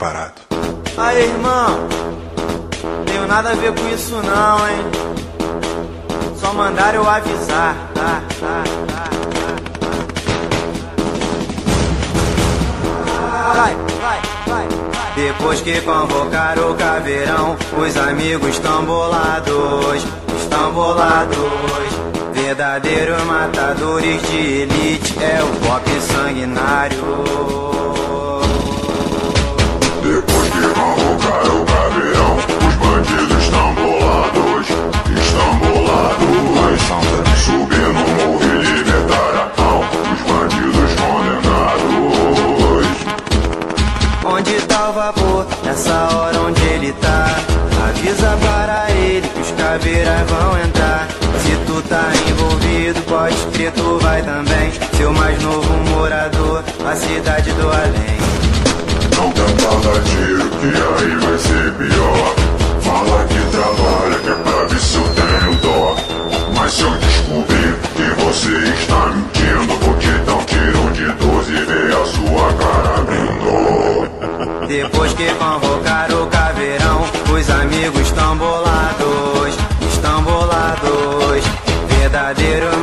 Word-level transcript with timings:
parado. 0.00 0.32
Aí, 0.96 1.24
irmão, 1.24 1.86
tenho 3.04 3.26
nada 3.28 3.50
a 3.50 3.54
ver 3.54 3.74
com 3.74 3.88
isso 3.90 4.16
não, 4.16 4.68
hein? 4.68 4.78
Só 6.40 6.54
mandaram 6.54 7.02
eu 7.02 7.08
avisar, 7.08 7.76
tá, 7.94 8.22
tá, 8.40 8.64
tá. 8.88 9.10
Depois 15.14 15.60
que 15.60 15.78
convocaram 15.82 16.70
o 16.70 16.74
caveirão, 16.74 17.56
os 17.76 17.96
amigos 17.98 18.48
estão 18.54 18.82
bolados, 18.86 20.02
estão 20.40 20.72
bolados. 20.72 21.36
Verdadeiros 22.32 23.22
matadores 23.24 24.22
de 24.30 24.62
elite 24.62 25.14
é 25.22 25.42
o 25.42 25.48
pop 25.66 25.84
sanguinário. 26.00 27.60
Vapor? 44.92 45.46
Nessa 45.64 45.92
hora 46.14 46.40
onde 46.40 46.62
ele 46.64 46.92
tá? 46.92 47.26
Avisa 47.88 48.36
para 48.42 48.90
ele 48.90 49.28
que 49.28 49.40
os 49.40 49.50
caveiras 49.52 50.20
vão 50.28 50.58
entrar. 50.58 51.08
Se 51.42 51.56
tu 51.66 51.82
tá 51.88 52.10
envolvido, 52.28 53.00
pode 53.02 53.36
crer, 53.52 53.72
tu 53.72 53.98
vai 54.00 54.22
também. 54.22 54.72
Seu 54.96 55.12
mais 55.12 55.40
novo 55.42 55.72
morador, 55.90 56.62
a 56.84 56.96
cidade 56.96 57.52
do 57.52 57.68
além. 57.68 58.20
Não 59.16 59.80
dar 59.80 60.00
tiro, 60.02 60.48
que 60.50 60.66
aí 60.66 61.14
vai 61.16 61.38
ser 61.38 61.72
pior. 61.74 62.09
Depois 74.70 75.12
que 75.14 75.26
convocaram 75.34 76.22
o 76.22 76.26
caveirão, 76.28 77.02
os 77.34 77.50
amigos 77.50 78.02
estão 78.02 78.36
bolados, 78.36 79.58
estão 79.92 80.22
bolados. 80.22 81.44
Verdadeiros 81.88 82.76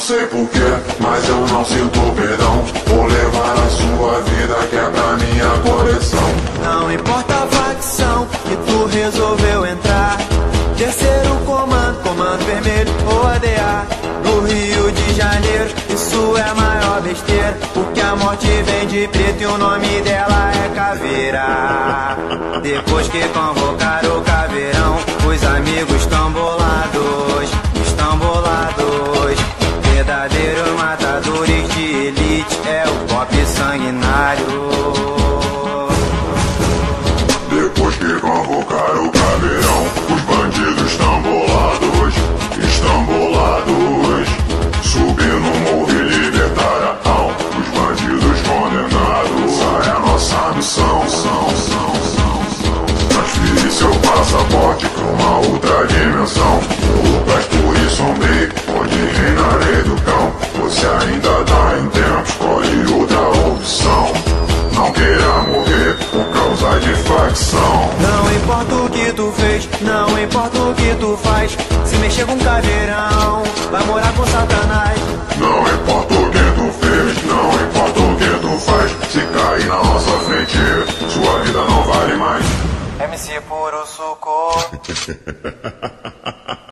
sei 0.00 0.26
porquê, 0.26 0.58
mas 0.98 1.28
eu 1.28 1.46
não 1.48 1.64
sinto 1.64 2.00
perdão. 2.16 2.64
Vou 2.86 3.06
levar 3.06 3.52
a 3.52 3.68
sua 3.68 4.20
vida 4.22 4.54
que 4.68 4.76
é 4.76 4.90
pra 4.90 5.16
minha 5.16 5.50
coleção. 5.62 6.30
Não 6.64 6.90
importa 6.90 7.34
a 7.34 7.46
facção 7.46 8.26
que 8.26 8.56
tu 8.56 8.86
resolveu 8.86 9.66
entrar. 9.66 10.16
Terceiro 10.76 11.36
comando, 11.44 12.02
comando 12.02 12.44
vermelho 12.46 12.90
ou 13.06 13.26
ADA. 13.26 13.86
No 14.24 14.40
Rio 14.46 14.90
de 14.90 15.14
Janeiro, 15.14 15.70
isso 15.90 16.36
é 16.38 16.48
a 16.48 16.54
maior 16.54 17.02
besteira. 17.02 17.58
Porque 17.74 18.00
a 18.00 18.16
morte 18.16 18.46
vem 18.46 18.86
de 18.86 19.06
preto 19.08 19.42
e 19.42 19.46
o 19.46 19.58
nome 19.58 20.00
dela 20.00 20.50
é 20.64 20.74
Caveira. 20.74 22.16
Depois 22.62 23.06
que 23.08 23.20
convocaram 23.28 24.18
o 24.18 24.22
caveirão, 24.22 24.99
matadores 31.40 31.99
não 69.80 70.18
importa 70.22 70.58
o 70.58 70.74
que 70.74 70.94
tu 70.96 71.16
faz. 71.16 71.56
Se 71.84 71.96
mexer 71.96 72.26
com 72.26 72.38
caveirão, 72.38 73.42
vai 73.70 73.84
morar 73.84 74.12
com 74.14 74.26
Satanás. 74.26 74.98
Não 75.38 75.74
importa 75.74 76.14
o 76.14 76.30
que 76.30 76.38
tu 76.38 76.72
fez, 76.80 77.24
não 77.24 77.52
importa 77.66 78.00
o 78.00 78.16
que 78.16 78.38
tu 78.40 78.58
faz. 78.58 78.90
Se 79.10 79.20
cair 79.20 79.66
na 79.66 79.82
nossa 79.82 80.10
frente, 80.20 80.58
sua 81.08 81.38
vida 81.40 81.64
não 81.64 81.82
vale 81.84 82.14
mais. 82.14 82.44
MC 83.00 83.40
Puro 83.42 83.86
Suco. 83.86 84.50